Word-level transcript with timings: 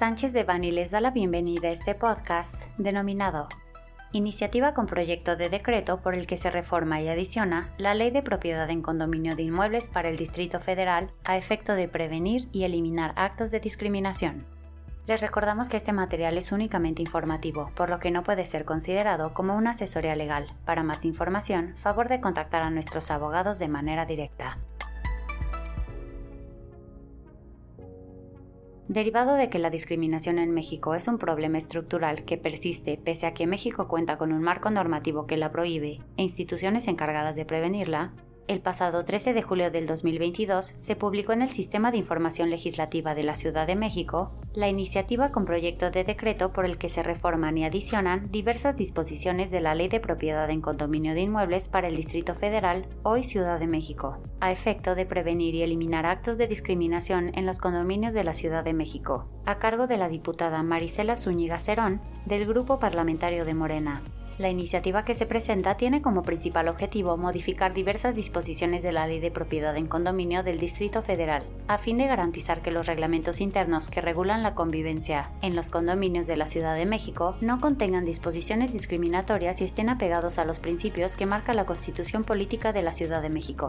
Sánchez 0.00 0.32
de 0.32 0.44
Bani 0.44 0.70
les 0.70 0.90
da 0.90 0.98
la 1.02 1.10
bienvenida 1.10 1.68
a 1.68 1.72
este 1.72 1.94
podcast 1.94 2.58
denominado 2.78 3.48
Iniciativa 4.12 4.72
con 4.72 4.86
proyecto 4.86 5.36
de 5.36 5.50
decreto 5.50 6.00
por 6.00 6.14
el 6.14 6.26
que 6.26 6.38
se 6.38 6.50
reforma 6.50 7.02
y 7.02 7.08
adiciona 7.08 7.74
la 7.76 7.92
Ley 7.92 8.10
de 8.10 8.22
Propiedad 8.22 8.70
en 8.70 8.80
Condominio 8.80 9.36
de 9.36 9.42
Inmuebles 9.42 9.88
para 9.88 10.08
el 10.08 10.16
Distrito 10.16 10.58
Federal 10.58 11.10
a 11.24 11.36
efecto 11.36 11.74
de 11.74 11.86
prevenir 11.86 12.48
y 12.50 12.64
eliminar 12.64 13.12
actos 13.16 13.50
de 13.50 13.60
discriminación. 13.60 14.46
Les 15.06 15.20
recordamos 15.20 15.68
que 15.68 15.76
este 15.76 15.92
material 15.92 16.38
es 16.38 16.50
únicamente 16.50 17.02
informativo, 17.02 17.70
por 17.74 17.90
lo 17.90 17.98
que 17.98 18.10
no 18.10 18.22
puede 18.22 18.46
ser 18.46 18.64
considerado 18.64 19.34
como 19.34 19.54
una 19.54 19.72
asesoría 19.72 20.14
legal. 20.14 20.46
Para 20.64 20.82
más 20.82 21.04
información, 21.04 21.74
favor 21.76 22.08
de 22.08 22.22
contactar 22.22 22.62
a 22.62 22.70
nuestros 22.70 23.10
abogados 23.10 23.58
de 23.58 23.68
manera 23.68 24.06
directa. 24.06 24.56
Derivado 28.90 29.34
de 29.36 29.48
que 29.50 29.60
la 29.60 29.70
discriminación 29.70 30.40
en 30.40 30.50
México 30.50 30.96
es 30.96 31.06
un 31.06 31.16
problema 31.16 31.58
estructural 31.58 32.24
que 32.24 32.36
persiste 32.36 32.96
pese 32.98 33.28
a 33.28 33.34
que 33.34 33.46
México 33.46 33.86
cuenta 33.86 34.18
con 34.18 34.32
un 34.32 34.42
marco 34.42 34.68
normativo 34.68 35.28
que 35.28 35.36
la 35.36 35.52
prohíbe 35.52 36.00
e 36.16 36.24
instituciones 36.24 36.88
encargadas 36.88 37.36
de 37.36 37.44
prevenirla, 37.44 38.12
el 38.48 38.60
pasado 38.60 39.04
13 39.04 39.32
de 39.32 39.42
julio 39.42 39.70
del 39.70 39.86
2022 39.86 40.72
se 40.76 40.96
publicó 40.96 41.32
en 41.32 41.42
el 41.42 41.50
Sistema 41.50 41.90
de 41.90 41.98
Información 41.98 42.50
Legislativa 42.50 43.14
de 43.14 43.22
la 43.22 43.34
Ciudad 43.34 43.66
de 43.66 43.76
México 43.76 44.32
la 44.54 44.68
iniciativa 44.68 45.30
con 45.30 45.44
proyecto 45.44 45.90
de 45.90 46.04
decreto 46.04 46.52
por 46.52 46.64
el 46.64 46.76
que 46.76 46.88
se 46.88 47.02
reforman 47.02 47.56
y 47.58 47.64
adicionan 47.64 48.30
diversas 48.30 48.76
disposiciones 48.76 49.50
de 49.50 49.60
la 49.60 49.74
Ley 49.74 49.88
de 49.88 50.00
Propiedad 50.00 50.50
en 50.50 50.60
Condominio 50.60 51.14
de 51.14 51.22
Inmuebles 51.22 51.68
para 51.68 51.88
el 51.88 51.96
Distrito 51.96 52.34
Federal, 52.34 52.86
hoy 53.02 53.24
Ciudad 53.24 53.60
de 53.60 53.66
México, 53.66 54.18
a 54.40 54.50
efecto 54.50 54.94
de 54.94 55.06
prevenir 55.06 55.54
y 55.54 55.62
eliminar 55.62 56.06
actos 56.06 56.36
de 56.36 56.48
discriminación 56.48 57.30
en 57.34 57.46
los 57.46 57.58
condominios 57.58 58.14
de 58.14 58.24
la 58.24 58.34
Ciudad 58.34 58.64
de 58.64 58.74
México, 58.74 59.28
a 59.46 59.58
cargo 59.58 59.86
de 59.86 59.96
la 59.96 60.08
diputada 60.08 60.62
Marisela 60.62 61.16
Zúñiga 61.16 61.58
Cerón, 61.58 62.00
del 62.26 62.46
Grupo 62.46 62.80
Parlamentario 62.80 63.44
de 63.44 63.54
Morena. 63.54 64.02
La 64.40 64.48
iniciativa 64.48 65.04
que 65.04 65.14
se 65.14 65.26
presenta 65.26 65.76
tiene 65.76 66.00
como 66.00 66.22
principal 66.22 66.68
objetivo 66.68 67.18
modificar 67.18 67.74
diversas 67.74 68.14
disposiciones 68.14 68.82
de 68.82 68.90
la 68.90 69.06
Ley 69.06 69.20
de 69.20 69.30
Propiedad 69.30 69.76
en 69.76 69.86
Condominio 69.86 70.42
del 70.42 70.58
Distrito 70.58 71.02
Federal, 71.02 71.42
a 71.68 71.76
fin 71.76 71.98
de 71.98 72.06
garantizar 72.06 72.62
que 72.62 72.70
los 72.70 72.86
reglamentos 72.86 73.42
internos 73.42 73.90
que 73.90 74.00
regulan 74.00 74.42
la 74.42 74.54
convivencia 74.54 75.30
en 75.42 75.54
los 75.54 75.68
condominios 75.68 76.26
de 76.26 76.38
la 76.38 76.46
Ciudad 76.46 76.74
de 76.74 76.86
México 76.86 77.36
no 77.42 77.60
contengan 77.60 78.06
disposiciones 78.06 78.72
discriminatorias 78.72 79.60
y 79.60 79.64
estén 79.64 79.90
apegados 79.90 80.38
a 80.38 80.46
los 80.46 80.58
principios 80.58 81.16
que 81.16 81.26
marca 81.26 81.52
la 81.52 81.66
Constitución 81.66 82.24
Política 82.24 82.72
de 82.72 82.80
la 82.80 82.94
Ciudad 82.94 83.20
de 83.20 83.28
México. 83.28 83.68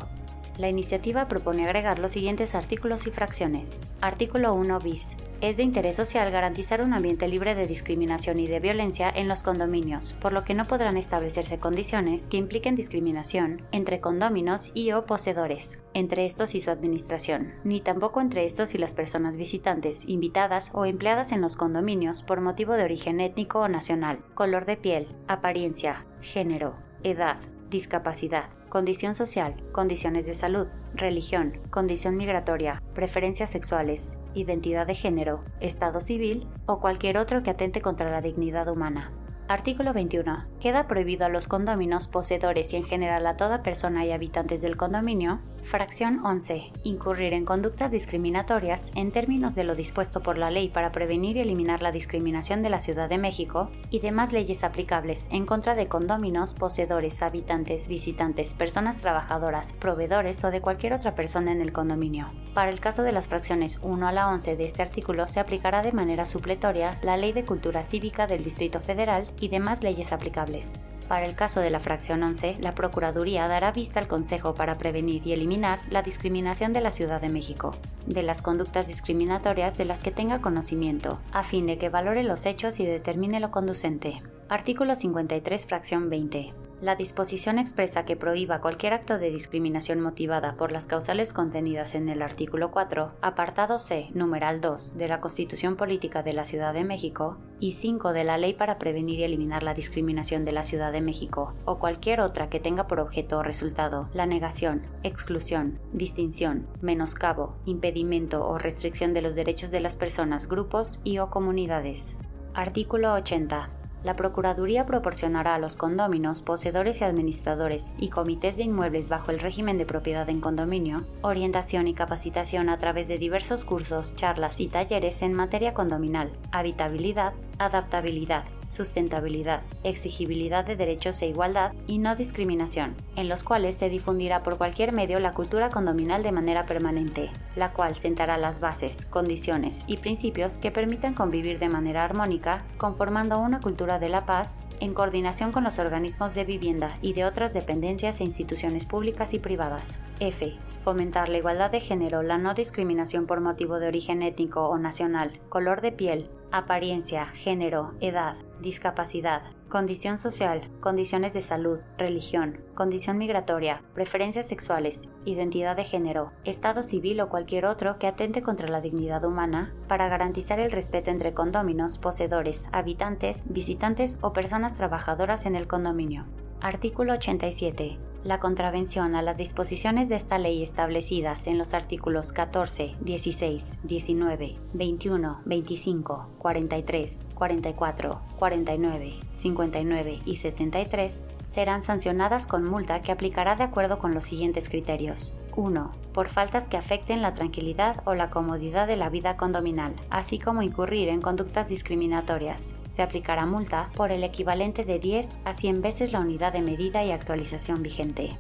La 0.58 0.70
iniciativa 0.70 1.28
propone 1.28 1.66
agregar 1.66 2.00
los 2.00 2.12
siguientes 2.12 2.56
artículos 2.56 3.08
y 3.08 3.12
fracciones. 3.12 3.74
Artículo 4.02 4.54
1 4.54 4.80
bis. 4.80 5.16
Es 5.40 5.58
de 5.58 5.64
interés 5.64 5.96
social 5.96 6.30
garantizar 6.30 6.84
un 6.84 6.94
ambiente 6.94 7.28
libre 7.28 7.56
de 7.56 7.66
discriminación 7.66 8.40
y 8.40 8.46
de 8.46 8.60
violencia 8.60 9.10
en 9.10 9.28
los 9.28 9.42
condominios, 9.42 10.14
por 10.14 10.34
lo 10.34 10.44
que 10.44 10.54
no 10.54 10.66
podrán 10.66 10.98
establecerse 10.98 11.58
condiciones 11.58 12.28
que 12.28 12.38
impliquen 12.38 12.76
discriminación 12.76 13.64
entre 13.72 14.02
condóminos 14.02 14.70
y 14.76 14.92
o 14.92 15.08
poseedores, 15.08 15.82
entre 15.96 16.28
estos 16.28 16.54
y 16.54 16.62
su 16.62 16.70
administración, 16.70 17.54
ni 17.64 17.82
tampoco 17.82 18.22
entre 18.22 18.46
estos 18.46 18.76
y 18.76 18.78
las 18.78 18.94
personas 18.94 19.36
visitantes, 19.36 20.08
invitadas 20.08 20.70
o 20.74 20.86
empleadas 20.86 21.32
en 21.32 21.42
los 21.42 21.56
condominios 21.56 22.22
por 22.22 22.40
motivo 22.40 22.74
de 22.74 22.84
origen 22.84 23.20
étnico 23.20 23.62
o 23.62 23.68
nacional, 23.68 24.20
color 24.36 24.66
de 24.66 24.78
piel, 24.78 25.08
apariencia, 25.28 26.06
género, 26.22 26.76
edad, 27.02 27.38
discapacidad, 27.72 28.50
condición 28.72 29.16
social, 29.16 29.53
condiciones 29.73 30.25
de 30.25 30.33
salud, 30.33 30.66
religión, 30.95 31.59
condición 31.69 32.16
migratoria, 32.16 32.81
preferencias 32.95 33.52
sexuales, 33.52 34.14
identidad 34.33 34.88
de 34.88 34.95
género, 34.95 35.44
estado 35.59 36.00
civil 36.00 36.47
o 36.67 36.80
cualquier 36.80 37.17
otro 37.17 37.44
que 37.44 37.49
atente 37.49 37.81
contra 37.81 38.09
la 38.09 38.22
dignidad 38.22 38.69
humana. 38.69 39.11
Artículo 39.52 39.92
21. 39.92 40.45
Queda 40.62 40.88
prohibido 40.88 41.26
a 41.26 41.30
los 41.30 41.50
condóminos, 41.50 42.08
poseedores 42.08 42.72
y 42.72 42.78
en 42.78 42.86
general 42.86 43.28
a 43.28 43.36
toda 43.36 43.64
persona 43.64 44.06
y 44.06 44.14
habitantes 44.14 44.62
del 44.62 44.78
condominio. 44.78 45.42
Fracción 45.62 46.26
11. 46.26 46.72
Incurrir 46.84 47.34
en 47.34 47.44
conductas 47.44 47.92
discriminatorias 47.92 48.88
en 48.95 49.11
términos 49.11 49.54
de 49.54 49.66
lo 49.66 49.76
dispuesto 49.76 50.23
por 50.23 50.38
la 50.38 50.52
ley 50.52 50.70
para 50.70 50.94
prevenir 50.94 51.36
y 51.36 51.42
eliminar 51.42 51.82
la 51.82 51.92
discriminación 51.92 52.64
de 52.64 52.70
la 52.70 52.80
Ciudad 52.80 53.10
de 53.10 53.17
México 53.17 53.70
y 53.90 54.00
demás 54.00 54.32
leyes 54.32 54.64
aplicables 54.64 55.28
en 55.32 55.45
contra 55.45 55.76
de 55.76 55.88
condóminos, 55.88 56.54
poseedores, 56.54 57.22
habitantes, 57.22 57.90
visitantes, 57.90 58.54
personas 58.54 59.00
trabajadoras, 59.00 59.73
proveedores 59.73 60.42
o 60.45 60.52
de 60.52 60.61
cualquier 60.61 60.94
otra 60.94 61.14
persona 61.14 61.52
en 61.52 61.61
el 61.61 61.73
condominio. 61.73 62.28
Para 62.54 62.72
el 62.72 62.80
caso 62.80 63.04
de 63.04 63.11
las 63.11 63.28
fracciones 63.28 63.80
1 63.84 64.08
a 64.08 64.11
la 64.14 64.30
11 64.30 64.56
de 64.56 64.64
este 64.66 64.82
artículo 64.82 65.28
se 65.28 65.42
aplicará 65.42 65.82
de 65.82 65.92
manera 65.92 66.26
supletoria 66.26 66.98
la 67.04 67.17
Ley 67.17 67.34
de 67.34 67.45
Cultura 67.45 67.84
Cívica 67.84 68.28
del 68.28 68.44
Distrito 68.44 68.80
Federal 68.80 69.28
y 69.42 69.50
demás 69.50 69.84
leyes 69.84 70.14
aplicables. 70.14 70.72
Para 71.08 71.26
el 71.26 71.36
caso 71.36 71.60
de 71.60 71.70
la 71.70 71.82
fracción 71.82 72.24
11, 72.24 72.60
la 72.62 72.74
Procuraduría 72.74 73.46
dará 73.50 73.74
vista 73.74 74.00
al 74.00 74.08
Consejo 74.08 74.56
para 74.56 74.78
prevenir 74.78 75.28
y 75.28 75.34
eliminar 75.34 75.80
la 75.90 76.04
discriminación 76.04 76.72
de 76.72 76.80
la 76.80 76.92
Ciudad 76.92 77.20
de 77.20 77.28
México, 77.28 77.76
de 78.06 78.24
las 78.24 78.42
conductas 78.42 78.88
discriminatorias 78.88 79.78
de 79.78 79.84
las 79.84 80.02
que 80.02 80.12
tenga 80.12 80.40
conocimiento, 80.40 81.20
a 81.34 81.44
fin 81.44 81.66
de 81.66 81.78
que 81.78 81.90
valore 81.90 82.24
los 82.24 82.46
hechos 82.46 82.80
y 82.80 82.86
determine 82.86 83.42
lo 83.42 83.52
conducente. 83.52 84.22
Artículo 84.48 84.96
53, 84.96 85.66
fracción 85.66 86.10
20. 86.10 86.70
La 86.81 86.95
disposición 86.95 87.59
expresa 87.59 88.05
que 88.05 88.15
prohíba 88.15 88.59
cualquier 88.59 88.93
acto 88.93 89.19
de 89.19 89.30
discriminación 89.30 90.02
motivada 90.02 90.55
por 90.55 90.71
las 90.71 90.87
causales 90.87 91.31
contenidas 91.31 91.93
en 91.93 92.09
el 92.09 92.23
artículo 92.23 92.71
4, 92.71 93.14
apartado 93.21 93.77
C, 93.77 94.09
numeral 94.15 94.61
2 94.61 94.97
de 94.97 95.08
la 95.08 95.21
Constitución 95.21 95.75
Política 95.75 96.23
de 96.23 96.33
la 96.33 96.43
Ciudad 96.43 96.73
de 96.73 96.83
México 96.83 97.37
y 97.59 97.73
5 97.73 98.14
de 98.14 98.23
la 98.23 98.39
Ley 98.39 98.55
para 98.55 98.80
prevenir 98.80 99.19
y 99.19 99.23
eliminar 99.23 99.61
la 99.61 99.75
discriminación 99.75 100.43
de 100.43 100.53
la 100.53 100.64
Ciudad 100.64 100.92
de 100.92 101.02
México, 101.02 101.53
o 101.65 101.77
cualquier 101.77 102.19
otra 102.19 102.49
que 102.49 102.59
tenga 102.59 102.87
por 102.87 102.99
objeto 102.99 103.37
o 103.37 103.43
resultado 103.43 104.09
la 104.15 104.25
negación, 104.25 104.81
exclusión, 105.03 105.77
distinción, 105.93 106.65
menoscabo, 106.81 107.58
impedimento 107.65 108.48
o 108.48 108.58
restricción 108.58 109.13
de 109.13 109.21
los 109.21 109.36
derechos 109.36 109.69
de 109.69 109.81
las 109.81 109.95
personas, 109.95 110.48
grupos 110.48 110.99
y 111.03 111.19
o 111.19 111.30
comunidades. 111.30 112.15
Artículo 112.55 113.13
80 113.13 113.69
la 114.04 114.16
Procuraduría 114.16 114.86
proporcionará 114.86 115.56
a 115.56 115.60
los 115.60 115.76
condóminos, 115.76 116.42
poseedores 116.42 117.02
y 117.02 117.04
administradores 117.04 117.92
y 118.00 118.10
comités 118.10 118.58
de 118.58 118.64
inmuebles 118.64 119.10
bajo 119.10 119.32
el 119.32 119.39
régimen 119.39 119.78
de 119.78 119.86
propiedad 119.86 120.30
en 120.30 120.42
condominio 120.42 121.04
orientación 121.22 121.88
y 121.88 121.94
capacitación 121.94 122.70
a 122.70 122.78
través 122.78 123.08
de 123.08 123.17
diversos 123.17 123.64
cursos, 123.64 124.16
charlas 124.16 124.60
y 124.60 124.67
talleres 124.67 125.22
en 125.22 125.34
materia 125.34 125.73
condominal, 125.73 126.32
habitabilidad, 126.52 127.34
adaptabilidad, 127.60 128.44
sustentabilidad, 128.71 129.62
exigibilidad 129.83 130.65
de 130.65 130.75
derechos 130.75 131.21
e 131.21 131.27
igualdad 131.27 131.74
y 131.88 132.00
no 132.00 132.15
discriminación, 132.15 132.95
en 133.15 133.30
los 133.30 133.44
cuales 133.44 133.77
se 133.77 133.89
difundirá 133.89 134.44
por 134.44 134.57
cualquier 134.57 134.94
medio 134.94 135.19
la 135.19 135.33
cultura 135.33 135.69
condominal 135.69 136.24
de 136.24 136.31
manera 136.31 136.65
permanente, 136.65 137.30
la 137.56 137.74
cual 137.74 137.98
sentará 137.98 138.38
las 138.38 138.60
bases, 138.60 139.06
condiciones 139.06 139.83
y 139.88 139.98
principios 139.98 140.56
que 140.56 140.71
permitan 140.71 141.13
convivir 141.13 141.60
de 141.60 141.69
manera 141.69 142.04
armónica, 142.04 142.63
conformando 142.77 143.39
una 143.39 143.60
cultura 143.60 144.00
de 144.00 144.10
la 144.10 144.25
paz 144.25 144.60
en 144.80 144.94
coordinación 144.94 145.51
con 145.51 145.63
los 145.63 145.77
organismos 145.77 146.33
de 146.33 146.44
vivienda 146.44 146.98
y 147.01 147.13
de 147.13 147.25
otras 147.25 147.54
dependencias 147.54 148.19
e 148.19 148.24
instituciones 148.24 148.86
públicas 148.86 149.33
y 149.33 149.39
privadas. 149.39 149.94
F. 150.19 150.57
Fomentar 150.83 151.30
la 151.30 151.38
igualdad 151.38 151.71
de 151.71 151.80
género, 151.80 152.24
la 152.24 152.38
no 152.38 152.54
discriminación 152.54 153.27
por 153.27 153.42
motivo 153.42 153.80
de 153.80 153.88
origen 153.88 154.24
étnico 154.24 154.68
o 154.68 154.77
nacional, 154.80 155.39
color 155.50 155.81
de 155.81 155.92
piel, 155.92 156.27
apariencia, 156.51 157.28
género, 157.28 157.94
edad, 158.00 158.36
discapacidad, 158.62 159.42
condición 159.69 160.19
social, 160.19 160.69
condiciones 160.80 161.34
de 161.34 161.42
salud, 161.42 161.80
religión, 161.98 162.60
condición 162.75 163.18
migratoria, 163.18 163.81
preferencias 163.94 164.48
sexuales, 164.48 165.10
identidad 165.25 165.75
de 165.75 165.86
género, 165.86 166.31
estado 166.44 166.84
civil 166.84 167.22
o 167.22 167.30
cualquier 167.30 167.66
otro 167.66 167.98
que 167.98 168.08
atente 168.08 168.42
contra 168.42 168.68
la 168.68 168.81
dignidad 168.81 169.24
humana 169.24 169.74
para 169.88 170.10
garantizar 170.10 170.60
el 170.60 170.72
respeto 170.72 171.10
entre 171.10 171.34
condóminos, 171.34 171.98
poseedores, 171.98 172.66
habitantes, 172.72 173.46
visitantes 173.52 174.20
o 174.22 174.34
personas 174.34 174.75
trabajadoras 174.75 175.46
en 175.46 175.56
el 175.56 175.68
condominio. 175.68 176.25
Artículo 176.60 177.14
87 177.14 178.11
la 178.24 178.40
contravención 178.40 179.16
a 179.16 179.22
las 179.22 179.38
disposiciones 179.38 180.08
de 180.08 180.16
esta 180.16 180.38
ley 180.38 180.62
establecidas 180.62 181.48
en 181.48 181.58
los 181.58 181.74
artículos 181.74 182.32
14, 182.34 182.96
16, 183.02 183.64
19, 183.84 184.58
21, 184.74 185.42
25, 185.46 186.28
43, 186.38 187.20
44, 187.34 188.22
49, 188.38 189.14
59 189.32 190.20
y 190.26 190.36
73 190.38 191.24
serán 191.44 191.84
sancionadas 191.84 192.48
con 192.48 192.64
multa 192.64 193.02
que 193.02 193.12
aplicará 193.12 193.56
de 193.56 193.64
acuerdo 193.64 193.98
con 193.98 194.14
los 194.14 194.24
siguientes 194.24 194.70
criterios. 194.70 195.38
1. 195.56 195.92
Por 196.14 196.30
faltas 196.30 196.68
que 196.68 196.78
afecten 196.78 197.22
la 197.22 197.34
tranquilidad 197.34 198.02
o 198.06 198.16
la 198.16 198.30
comodidad 198.30 198.88
de 198.88 198.96
la 198.96 199.10
vida 199.10 199.36
condominal, 199.36 199.96
así 200.10 200.40
como 200.40 200.62
incurrir 200.62 201.10
en 201.10 201.22
conductas 201.22 201.68
discriminatorias. 201.68 202.70
Se 202.92 203.02
aplicará 203.02 203.46
multa 203.46 203.90
por 203.96 204.12
el 204.12 204.22
equivalente 204.22 204.84
de 204.84 205.00
10 205.00 205.30
a 205.46 205.54
100 205.54 205.82
veces 205.82 206.12
la 206.12 206.20
unidad 206.20 206.52
de 206.52 206.62
medida 206.62 207.02
y 207.06 207.12
actualización 207.12 207.82
vigente. 207.82 208.38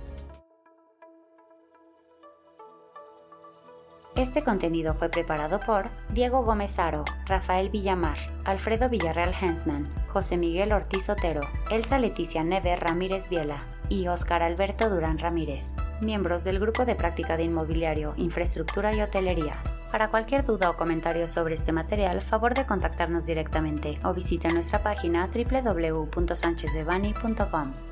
Este 4.17 4.43
contenido 4.43 4.93
fue 4.93 5.07
preparado 5.07 5.61
por 5.61 5.89
Diego 6.09 6.43
Gómez 6.43 6.77
Aro, 6.79 7.05
Rafael 7.25 7.69
Villamar, 7.69 8.17
Alfredo 8.43 8.89
Villarreal 8.89 9.33
Hensman, 9.33 9.89
José 10.09 10.35
Miguel 10.35 10.73
Ortiz 10.73 11.09
Otero, 11.09 11.41
Elsa 11.69 11.97
Leticia 11.97 12.43
Neve 12.43 12.75
Ramírez 12.75 13.29
Viela 13.29 13.63
y 13.87 14.09
Óscar 14.09 14.43
Alberto 14.43 14.89
Durán 14.89 15.17
Ramírez, 15.17 15.71
miembros 16.01 16.43
del 16.43 16.59
Grupo 16.59 16.83
de 16.83 16.95
Práctica 16.95 17.37
de 17.37 17.45
Inmobiliario, 17.45 18.13
Infraestructura 18.17 18.93
y 18.93 19.01
Hotelería. 19.01 19.80
Para 19.91 20.09
cualquier 20.09 20.45
duda 20.45 20.69
o 20.69 20.77
comentario 20.77 21.27
sobre 21.27 21.55
este 21.55 21.73
material, 21.73 22.21
favor 22.21 22.53
de 22.53 22.65
contactarnos 22.65 23.25
directamente 23.25 23.99
o 24.05 24.13
visite 24.13 24.47
nuestra 24.47 24.81
página 24.81 25.27
www.sanchezdevani.com. 25.27 27.90